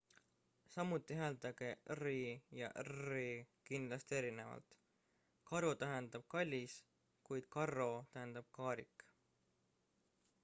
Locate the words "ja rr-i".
2.59-3.27